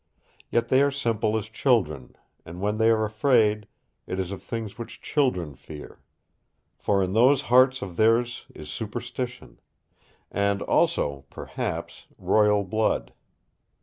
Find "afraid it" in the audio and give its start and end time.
3.05-4.19